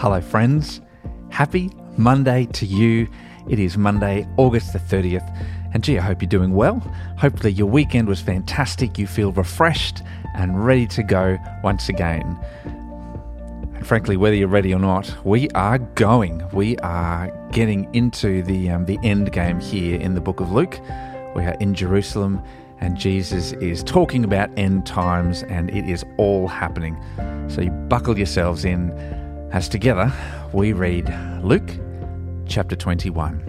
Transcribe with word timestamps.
Hello, 0.00 0.18
friends. 0.18 0.80
Happy 1.28 1.70
Monday 1.98 2.46
to 2.54 2.64
you. 2.64 3.06
It 3.50 3.58
is 3.58 3.76
Monday, 3.76 4.26
August 4.38 4.72
the 4.72 4.78
30th. 4.78 5.28
And 5.74 5.84
gee, 5.84 5.98
I 5.98 6.00
hope 6.00 6.22
you're 6.22 6.28
doing 6.30 6.54
well. 6.54 6.78
Hopefully, 7.18 7.52
your 7.52 7.66
weekend 7.66 8.08
was 8.08 8.18
fantastic. 8.18 8.96
You 8.96 9.06
feel 9.06 9.30
refreshed 9.32 10.00
and 10.34 10.64
ready 10.64 10.86
to 10.86 11.02
go 11.02 11.36
once 11.62 11.90
again. 11.90 12.38
And 12.64 13.86
frankly, 13.86 14.16
whether 14.16 14.34
you're 14.34 14.48
ready 14.48 14.72
or 14.72 14.78
not, 14.78 15.14
we 15.22 15.50
are 15.50 15.76
going. 15.76 16.48
We 16.54 16.78
are 16.78 17.30
getting 17.52 17.94
into 17.94 18.42
the, 18.42 18.70
um, 18.70 18.86
the 18.86 18.98
end 19.02 19.32
game 19.32 19.60
here 19.60 20.00
in 20.00 20.14
the 20.14 20.22
book 20.22 20.40
of 20.40 20.50
Luke. 20.50 20.80
We 21.36 21.42
are 21.44 21.58
in 21.60 21.74
Jerusalem, 21.74 22.42
and 22.78 22.96
Jesus 22.96 23.52
is 23.52 23.84
talking 23.84 24.24
about 24.24 24.48
end 24.56 24.86
times, 24.86 25.42
and 25.42 25.68
it 25.68 25.86
is 25.86 26.06
all 26.16 26.48
happening. 26.48 26.96
So 27.50 27.60
you 27.60 27.70
buckle 27.70 28.16
yourselves 28.16 28.64
in 28.64 28.96
as 29.52 29.68
together 29.68 30.12
we 30.52 30.72
read 30.72 31.12
Luke 31.42 31.70
chapter 32.46 32.76
21. 32.76 33.46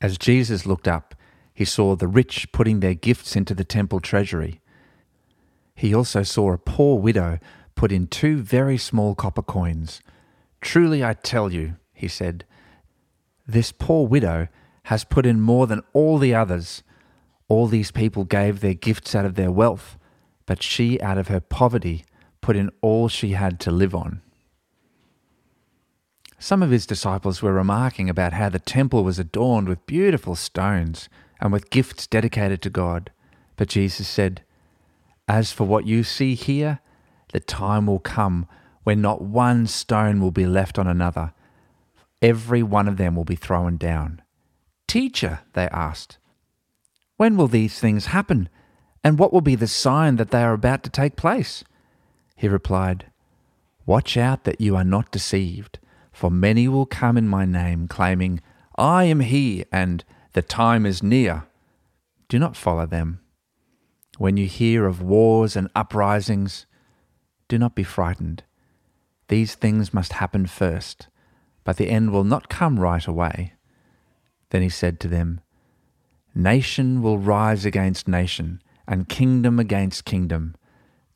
As 0.00 0.18
Jesus 0.18 0.66
looked 0.66 0.88
up, 0.88 1.14
he 1.54 1.64
saw 1.64 1.94
the 1.94 2.08
rich 2.08 2.50
putting 2.52 2.80
their 2.80 2.94
gifts 2.94 3.36
into 3.36 3.54
the 3.54 3.64
temple 3.64 4.00
treasury. 4.00 4.60
He 5.76 5.94
also 5.94 6.24
saw 6.24 6.52
a 6.52 6.58
poor 6.58 6.98
widow 6.98 7.38
put 7.76 7.92
in 7.92 8.08
two 8.08 8.38
very 8.38 8.76
small 8.76 9.14
copper 9.14 9.42
coins. 9.42 10.00
Truly 10.60 11.04
I 11.04 11.14
tell 11.14 11.52
you, 11.52 11.76
he 11.92 12.08
said, 12.08 12.44
this 13.46 13.70
poor 13.72 14.06
widow 14.06 14.48
has 14.84 15.04
put 15.04 15.26
in 15.26 15.40
more 15.40 15.66
than 15.66 15.82
all 15.92 16.18
the 16.18 16.34
others. 16.34 16.82
All 17.48 17.66
these 17.66 17.90
people 17.90 18.24
gave 18.24 18.60
their 18.60 18.74
gifts 18.74 19.14
out 19.14 19.24
of 19.24 19.34
their 19.34 19.50
wealth, 19.50 19.98
but 20.46 20.62
she, 20.62 21.00
out 21.00 21.18
of 21.18 21.28
her 21.28 21.40
poverty, 21.40 22.04
put 22.40 22.56
in 22.56 22.70
all 22.82 23.08
she 23.08 23.30
had 23.32 23.58
to 23.60 23.70
live 23.70 23.94
on. 23.94 24.20
Some 26.38 26.62
of 26.62 26.70
his 26.70 26.84
disciples 26.84 27.40
were 27.40 27.54
remarking 27.54 28.10
about 28.10 28.34
how 28.34 28.50
the 28.50 28.58
temple 28.58 29.02
was 29.02 29.18
adorned 29.18 29.68
with 29.68 29.86
beautiful 29.86 30.34
stones 30.34 31.08
and 31.40 31.50
with 31.50 31.70
gifts 31.70 32.06
dedicated 32.06 32.60
to 32.62 32.70
God. 32.70 33.10
But 33.56 33.68
Jesus 33.68 34.06
said, 34.06 34.42
As 35.26 35.52
for 35.52 35.64
what 35.64 35.86
you 35.86 36.02
see 36.02 36.34
here, 36.34 36.80
the 37.32 37.40
time 37.40 37.86
will 37.86 38.00
come 38.00 38.46
when 38.82 39.00
not 39.00 39.22
one 39.22 39.66
stone 39.66 40.20
will 40.20 40.30
be 40.30 40.44
left 40.44 40.78
on 40.78 40.86
another. 40.86 41.32
Every 42.20 42.62
one 42.62 42.88
of 42.88 42.98
them 42.98 43.16
will 43.16 43.24
be 43.24 43.36
thrown 43.36 43.78
down. 43.78 44.20
Teacher, 44.94 45.40
they 45.54 45.66
asked, 45.70 46.18
when 47.16 47.36
will 47.36 47.48
these 47.48 47.80
things 47.80 48.06
happen? 48.14 48.48
And 49.02 49.18
what 49.18 49.32
will 49.32 49.40
be 49.40 49.56
the 49.56 49.66
sign 49.66 50.14
that 50.18 50.30
they 50.30 50.40
are 50.40 50.52
about 50.52 50.84
to 50.84 50.88
take 50.88 51.16
place? 51.16 51.64
He 52.36 52.46
replied, 52.46 53.06
Watch 53.86 54.16
out 54.16 54.44
that 54.44 54.60
you 54.60 54.76
are 54.76 54.84
not 54.84 55.10
deceived, 55.10 55.80
for 56.12 56.30
many 56.30 56.68
will 56.68 56.86
come 56.86 57.16
in 57.16 57.26
my 57.26 57.44
name, 57.44 57.88
claiming, 57.88 58.40
I 58.78 59.02
am 59.06 59.18
he, 59.18 59.64
and 59.72 60.04
the 60.32 60.42
time 60.42 60.86
is 60.86 61.02
near. 61.02 61.42
Do 62.28 62.38
not 62.38 62.56
follow 62.56 62.86
them. 62.86 63.18
When 64.18 64.36
you 64.36 64.46
hear 64.46 64.86
of 64.86 65.02
wars 65.02 65.56
and 65.56 65.68
uprisings, 65.74 66.66
do 67.48 67.58
not 67.58 67.74
be 67.74 67.82
frightened. 67.82 68.44
These 69.26 69.56
things 69.56 69.92
must 69.92 70.12
happen 70.12 70.46
first, 70.46 71.08
but 71.64 71.78
the 71.78 71.90
end 71.90 72.12
will 72.12 72.22
not 72.22 72.48
come 72.48 72.78
right 72.78 73.04
away. 73.04 73.54
Then 74.54 74.62
he 74.62 74.68
said 74.68 75.00
to 75.00 75.08
them, 75.08 75.40
Nation 76.32 77.02
will 77.02 77.18
rise 77.18 77.64
against 77.64 78.06
nation, 78.06 78.62
and 78.86 79.08
kingdom 79.08 79.58
against 79.58 80.04
kingdom. 80.04 80.54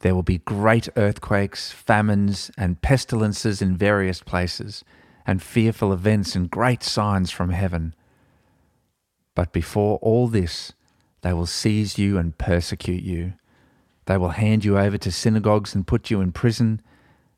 There 0.01 0.13
will 0.13 0.25
be 0.25 0.39
great 0.39 0.89
earthquakes, 0.97 1.71
famines, 1.71 2.51
and 2.59 2.83
pestilences 2.83 3.63
in 3.63 3.77
various 3.77 4.23
places, 4.23 4.83
and 5.25 5.41
fearful 5.41 5.93
events 5.93 6.35
and 6.35 6.51
great 6.51 6.83
signs 6.83 7.31
from 7.31 7.51
heaven. 7.51 7.95
But 9.37 9.53
before 9.53 9.99
all 9.99 10.27
this, 10.27 10.73
they 11.21 11.33
will 11.33 11.47
seize 11.47 11.97
you 11.97 12.19
and 12.19 12.37
persecute 12.39 13.05
you. 13.05 13.35
They 14.07 14.17
will 14.17 14.31
hand 14.31 14.65
you 14.65 14.77
over 14.81 14.99
to 14.99 15.13
synagogues 15.13 15.77
and 15.77 15.87
put 15.87 16.11
you 16.11 16.21
in 16.21 16.33
prison, 16.33 16.83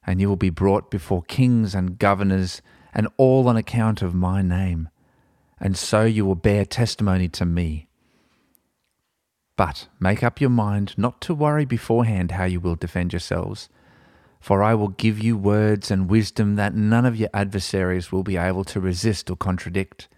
and 0.06 0.18
you 0.18 0.30
will 0.30 0.36
be 0.36 0.48
brought 0.48 0.90
before 0.90 1.20
kings 1.24 1.74
and 1.74 1.98
governors, 1.98 2.62
and 2.94 3.06
all 3.18 3.46
on 3.48 3.58
account 3.58 4.00
of 4.00 4.14
my 4.14 4.40
name 4.40 4.88
and 5.60 5.76
so 5.76 6.04
you 6.04 6.24
will 6.24 6.34
bear 6.34 6.64
testimony 6.64 7.28
to 7.28 7.44
me. 7.44 7.86
But 9.56 9.88
make 10.00 10.22
up 10.22 10.40
your 10.40 10.50
mind 10.50 10.94
not 10.96 11.20
to 11.22 11.34
worry 11.34 11.66
beforehand 11.66 12.30
how 12.30 12.44
you 12.44 12.60
will 12.60 12.76
defend 12.76 13.12
yourselves, 13.12 13.68
for 14.40 14.62
I 14.62 14.74
will 14.74 14.88
give 14.88 15.18
you 15.18 15.36
words 15.36 15.90
and 15.90 16.08
wisdom 16.08 16.56
that 16.56 16.74
none 16.74 17.04
of 17.04 17.16
your 17.16 17.28
adversaries 17.34 18.10
will 18.10 18.22
be 18.22 18.38
able 18.38 18.64
to 18.64 18.80
resist 18.80 19.28
or 19.28 19.36
contradict. 19.36 20.08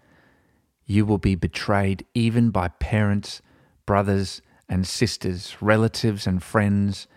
You 0.85 1.05
will 1.05 1.17
be 1.17 1.35
betrayed 1.35 2.05
even 2.13 2.49
by 2.49 2.69
parents, 2.69 3.41
brothers, 3.85 4.41
and 4.69 4.87
sisters, 4.87 5.57
relatives, 5.59 6.25
and 6.25 6.41
friends, 6.41 7.07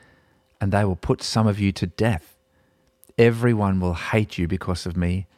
and 0.61 0.73
they 0.73 0.85
will 0.85 0.97
put 0.97 1.23
some 1.23 1.47
of 1.47 1.61
you 1.61 1.71
to 1.73 1.87
death. 1.87 2.37
Everyone 3.17 3.79
will 3.79 3.95
hate 3.95 4.37
you 4.37 4.49
because 4.49 4.85
of 4.85 4.97
me 4.97 5.29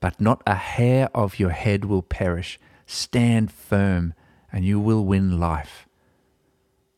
but 0.00 0.20
not 0.20 0.42
a 0.46 0.54
hair 0.54 1.08
of 1.14 1.38
your 1.38 1.50
head 1.50 1.84
will 1.84 2.02
perish. 2.02 2.58
Stand 2.86 3.50
firm, 3.50 4.14
and 4.52 4.64
you 4.64 4.80
will 4.80 5.04
win 5.04 5.38
life. 5.38 5.86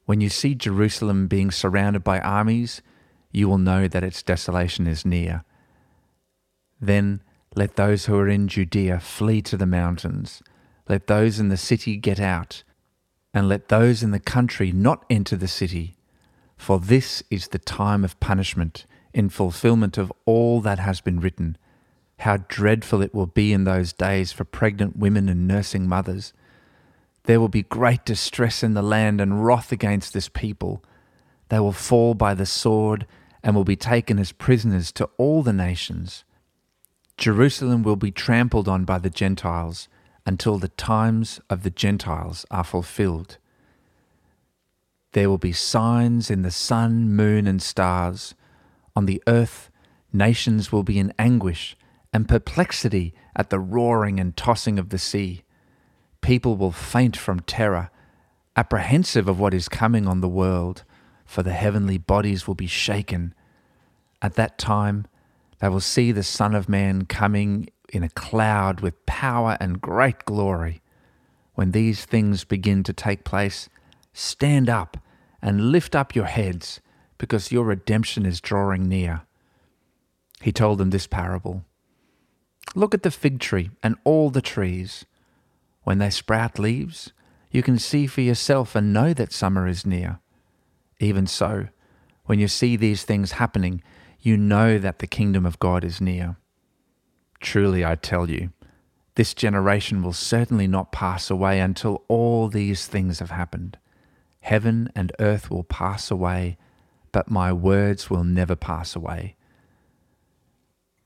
When 0.06 0.20
you 0.20 0.28
see 0.28 0.54
Jerusalem 0.54 1.26
being 1.28 1.50
surrounded 1.50 2.02
by 2.04 2.20
armies, 2.20 2.82
you 3.32 3.48
will 3.48 3.58
know 3.58 3.88
that 3.88 4.04
its 4.04 4.22
desolation 4.22 4.86
is 4.86 5.04
near. 5.04 5.44
Then 6.80 7.22
let 7.54 7.76
those 7.76 8.06
who 8.06 8.16
are 8.16 8.28
in 8.28 8.48
Judea 8.48 9.00
flee 9.00 9.42
to 9.42 9.56
the 9.56 9.66
mountains. 9.66 10.42
Let 10.88 11.06
those 11.06 11.38
in 11.38 11.48
the 11.48 11.56
city 11.56 11.96
get 11.96 12.18
out, 12.20 12.64
and 13.32 13.48
let 13.48 13.68
those 13.68 14.02
in 14.02 14.10
the 14.10 14.20
country 14.20 14.72
not 14.72 15.04
enter 15.08 15.36
the 15.36 15.48
city. 15.48 15.96
For 16.56 16.78
this 16.78 17.22
is 17.30 17.48
the 17.48 17.58
time 17.58 18.04
of 18.04 18.18
punishment, 18.20 18.86
in 19.14 19.28
fulfillment 19.28 19.96
of 19.98 20.12
all 20.26 20.60
that 20.60 20.78
has 20.78 21.00
been 21.00 21.20
written. 21.20 21.56
How 22.20 22.36
dreadful 22.48 23.00
it 23.00 23.14
will 23.14 23.26
be 23.26 23.50
in 23.50 23.64
those 23.64 23.94
days 23.94 24.30
for 24.30 24.44
pregnant 24.44 24.94
women 24.94 25.30
and 25.30 25.48
nursing 25.48 25.88
mothers. 25.88 26.34
There 27.24 27.40
will 27.40 27.48
be 27.48 27.62
great 27.62 28.04
distress 28.04 28.62
in 28.62 28.74
the 28.74 28.82
land 28.82 29.22
and 29.22 29.42
wrath 29.42 29.72
against 29.72 30.12
this 30.12 30.28
people. 30.28 30.84
They 31.48 31.58
will 31.60 31.72
fall 31.72 32.12
by 32.12 32.34
the 32.34 32.44
sword 32.44 33.06
and 33.42 33.56
will 33.56 33.64
be 33.64 33.74
taken 33.74 34.18
as 34.18 34.32
prisoners 34.32 34.92
to 34.92 35.08
all 35.16 35.42
the 35.42 35.54
nations. 35.54 36.24
Jerusalem 37.16 37.82
will 37.82 37.96
be 37.96 38.10
trampled 38.10 38.68
on 38.68 38.84
by 38.84 38.98
the 38.98 39.08
Gentiles 39.08 39.88
until 40.26 40.58
the 40.58 40.68
times 40.68 41.40
of 41.48 41.62
the 41.62 41.70
Gentiles 41.70 42.44
are 42.50 42.64
fulfilled. 42.64 43.38
There 45.12 45.30
will 45.30 45.38
be 45.38 45.52
signs 45.52 46.30
in 46.30 46.42
the 46.42 46.50
sun, 46.50 47.16
moon, 47.16 47.46
and 47.46 47.62
stars. 47.62 48.34
On 48.94 49.06
the 49.06 49.22
earth, 49.26 49.70
nations 50.12 50.70
will 50.70 50.82
be 50.82 50.98
in 50.98 51.14
anguish 51.18 51.78
and 52.12 52.28
perplexity 52.28 53.14
at 53.36 53.50
the 53.50 53.60
roaring 53.60 54.18
and 54.18 54.36
tossing 54.36 54.78
of 54.78 54.88
the 54.88 54.98
sea. 54.98 55.42
People 56.20 56.56
will 56.56 56.72
faint 56.72 57.16
from 57.16 57.40
terror, 57.40 57.90
apprehensive 58.56 59.28
of 59.28 59.38
what 59.38 59.54
is 59.54 59.68
coming 59.68 60.06
on 60.06 60.20
the 60.20 60.28
world, 60.28 60.84
for 61.24 61.42
the 61.42 61.52
heavenly 61.52 61.98
bodies 61.98 62.46
will 62.46 62.56
be 62.56 62.66
shaken. 62.66 63.34
At 64.20 64.34
that 64.34 64.58
time, 64.58 65.06
they 65.60 65.68
will 65.68 65.80
see 65.80 66.10
the 66.12 66.22
Son 66.22 66.54
of 66.54 66.68
Man 66.68 67.04
coming 67.06 67.68
in 67.92 68.02
a 68.02 68.08
cloud 68.08 68.80
with 68.80 69.06
power 69.06 69.56
and 69.60 69.80
great 69.80 70.24
glory. 70.24 70.82
When 71.54 71.70
these 71.70 72.04
things 72.04 72.44
begin 72.44 72.82
to 72.84 72.92
take 72.92 73.24
place, 73.24 73.68
stand 74.12 74.68
up 74.68 74.96
and 75.42 75.70
lift 75.70 75.94
up 75.94 76.14
your 76.14 76.26
heads, 76.26 76.80
because 77.18 77.52
your 77.52 77.64
redemption 77.64 78.24
is 78.26 78.40
drawing 78.40 78.88
near. 78.88 79.22
He 80.40 80.52
told 80.52 80.78
them 80.78 80.90
this 80.90 81.06
parable. 81.06 81.64
Look 82.74 82.94
at 82.94 83.02
the 83.02 83.10
fig 83.10 83.40
tree 83.40 83.70
and 83.82 83.96
all 84.04 84.30
the 84.30 84.42
trees. 84.42 85.04
When 85.82 85.98
they 85.98 86.10
sprout 86.10 86.58
leaves, 86.58 87.12
you 87.50 87.62
can 87.62 87.78
see 87.78 88.06
for 88.06 88.20
yourself 88.20 88.76
and 88.76 88.92
know 88.92 89.12
that 89.14 89.32
summer 89.32 89.66
is 89.66 89.84
near. 89.84 90.20
Even 91.00 91.26
so, 91.26 91.68
when 92.26 92.38
you 92.38 92.46
see 92.46 92.76
these 92.76 93.02
things 93.02 93.32
happening, 93.32 93.82
you 94.20 94.36
know 94.36 94.78
that 94.78 94.98
the 95.00 95.06
kingdom 95.06 95.44
of 95.44 95.58
God 95.58 95.82
is 95.82 96.00
near. 96.00 96.36
Truly, 97.40 97.84
I 97.84 97.96
tell 97.96 98.30
you, 98.30 98.50
this 99.16 99.34
generation 99.34 100.02
will 100.02 100.12
certainly 100.12 100.68
not 100.68 100.92
pass 100.92 101.30
away 101.30 101.58
until 101.58 102.04
all 102.06 102.48
these 102.48 102.86
things 102.86 103.18
have 103.18 103.30
happened. 103.30 103.78
Heaven 104.40 104.90
and 104.94 105.12
earth 105.18 105.50
will 105.50 105.64
pass 105.64 106.10
away, 106.10 106.56
but 107.10 107.30
my 107.30 107.52
words 107.52 108.08
will 108.08 108.24
never 108.24 108.54
pass 108.54 108.94
away. 108.94 109.34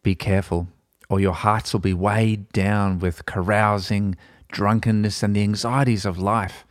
Be 0.03 0.15
careful 0.15 0.69
or 1.09 1.21
your 1.21 1.33
hearts 1.33 1.73
will 1.73 1.81
be 1.81 1.95
weighed 1.95 2.51
down 2.53 2.99
with 2.99 3.27
carousing, 3.27 4.17
drunkenness, 4.51 5.23
and 5.23 5.35
the 5.35 5.43
anxieties 5.43 6.05
of 6.05 6.19
life, 6.19 6.65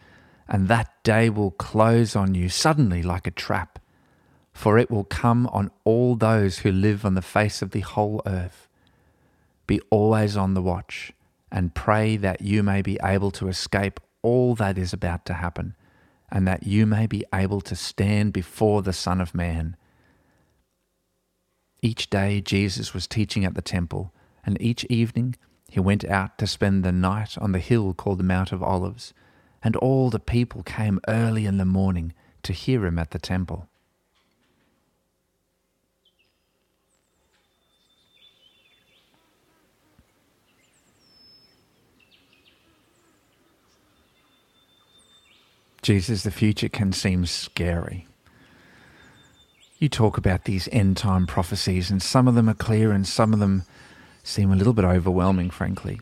and 0.47 0.67
that 0.67 0.91
day 1.03 1.29
will 1.29 1.51
close 1.51 2.15
on 2.15 2.35
you 2.35 2.49
suddenly 2.49 3.03
like 3.03 3.27
a 3.27 3.31
trap, 3.31 3.79
for 4.51 4.77
it 4.77 4.91
will 4.91 5.03
come 5.03 5.47
on 5.47 5.71
all 5.83 6.15
those 6.15 6.59
who 6.59 6.71
live 6.71 7.05
on 7.05 7.15
the 7.15 7.21
face 7.21 7.61
of 7.61 7.71
the 7.71 7.81
whole 7.81 8.21
earth. 8.25 8.67
Be 9.65 9.79
always 9.89 10.35
on 10.35 10.53
the 10.53 10.61
watch, 10.61 11.11
and 11.51 11.75
pray 11.75 12.17
that 12.17 12.41
you 12.41 12.63
may 12.63 12.81
be 12.81 12.97
able 13.03 13.31
to 13.31 13.47
escape 13.47 13.99
all 14.21 14.55
that 14.55 14.77
is 14.77 14.93
about 14.93 15.25
to 15.25 15.33
happen, 15.33 15.75
and 16.31 16.47
that 16.47 16.65
you 16.65 16.85
may 16.85 17.05
be 17.05 17.23
able 17.33 17.61
to 17.61 17.75
stand 17.75 18.33
before 18.33 18.81
the 18.81 18.93
Son 18.93 19.21
of 19.21 19.35
Man. 19.35 19.75
Each 21.81 22.09
day 22.09 22.41
Jesus 22.41 22.93
was 22.93 23.07
teaching 23.07 23.45
at 23.45 23.55
the 23.55 23.61
temple, 23.61 24.13
and 24.45 24.61
each 24.61 24.83
evening 24.85 25.35
he 25.69 25.79
went 25.79 26.05
out 26.05 26.37
to 26.37 26.47
spend 26.47 26.83
the 26.83 26.91
night 26.91 27.37
on 27.37 27.51
the 27.51 27.59
hill 27.59 27.93
called 27.93 28.19
the 28.19 28.23
Mount 28.23 28.51
of 28.51 28.61
Olives, 28.61 29.13
and 29.63 29.75
all 29.77 30.09
the 30.09 30.19
people 30.19 30.61
came 30.63 30.99
early 31.07 31.45
in 31.45 31.57
the 31.57 31.65
morning 31.65 32.13
to 32.43 32.53
hear 32.53 32.85
him 32.85 32.99
at 32.99 33.11
the 33.11 33.19
temple. 33.19 33.67
Jesus, 45.81 46.23
the 46.23 46.31
future 46.31 46.69
can 46.69 46.93
seem 46.93 47.25
scary. 47.25 48.07
You 49.79 49.89
talk 49.89 50.17
about 50.17 50.45
these 50.45 50.69
end 50.71 50.95
time 50.95 51.27
prophecies, 51.27 51.91
and 51.91 52.01
some 52.01 52.27
of 52.27 52.35
them 52.35 52.47
are 52.47 52.53
clear 52.53 52.91
and 52.93 53.05
some 53.05 53.33
of 53.33 53.39
them 53.39 53.63
seem 54.23 54.51
a 54.51 54.55
little 54.55 54.73
bit 54.73 54.85
overwhelming, 54.85 55.49
frankly. 55.49 55.99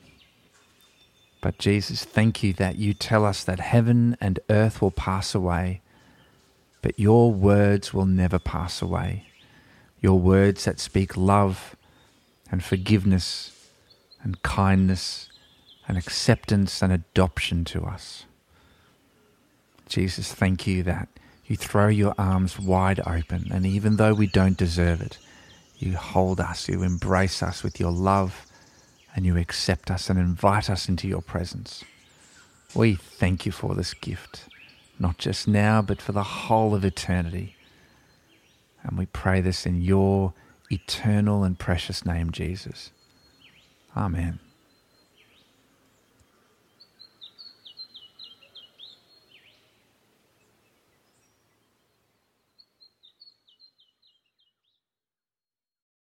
But 1.41 1.57
Jesus, 1.57 2.06
thank 2.06 2.44
you 2.44 2.53
that 2.53 2.75
you 2.77 2.94
tell 2.94 3.25
us 3.25 3.44
that 3.44 3.59
heaven 3.59 4.15
and 4.21 4.39
earth 4.50 4.81
will 4.81 4.91
pass 4.91 5.33
away, 5.33 5.81
but 6.81 7.00
your 7.00 7.31
words 7.33 7.94
will 7.94 8.06
never 8.06 8.38
pass 8.38 8.81
away. 8.81 9.25
Your 10.00 10.19
words 10.19 10.65
that 10.65 10.79
speak 10.79 11.18
love 11.18 11.75
and 12.51 12.63
forgiveness 12.63 13.69
and 14.23 14.41
kindness 14.44 15.29
and 15.88 15.97
acceptance 15.97 16.81
and 16.81 16.94
adoption 16.94 17.65
to 17.65 17.83
us. 17.83 18.25
Jesus, 19.89 20.31
thank 20.31 20.68
you 20.68 20.83
that 20.83 21.09
you 21.45 21.57
throw 21.57 21.88
your 21.88 22.13
arms 22.18 22.57
wide 22.59 23.01
open, 23.06 23.51
and 23.51 23.65
even 23.65 23.97
though 23.97 24.13
we 24.13 24.27
don't 24.27 24.56
deserve 24.56 25.01
it, 25.01 25.18
you 25.81 25.95
hold 25.95 26.39
us, 26.39 26.69
you 26.69 26.83
embrace 26.83 27.42
us 27.42 27.63
with 27.63 27.80
your 27.80 27.92
love, 27.92 28.45
and 29.16 29.25
you 29.25 29.38
accept 29.38 29.92
us 29.92 30.10
and 30.10 30.18
invite 30.19 30.69
us 30.69 30.88
into 30.88 31.07
your 31.07 31.22
presence. 31.22 31.83
We 32.74 32.95
thank 32.95 33.45
you 33.45 33.51
for 33.51 33.75
this 33.75 33.94
gift, 33.94 34.48
not 35.00 35.18
just 35.18 35.48
now, 35.48 35.81
but 35.81 36.01
for 36.01 36.12
the 36.12 36.24
whole 36.24 36.74
of 36.74 36.86
eternity. 36.86 37.56
And 38.83 38.98
we 38.98 39.06
pray 39.07 39.42
this 39.42 39.66
in 39.66 39.81
your 39.81 40.33
eternal 40.72 41.44
and 41.44 41.60
precious 41.60 42.06
name, 42.06 42.31
Jesus. 42.31 42.92
Amen. 43.95 44.39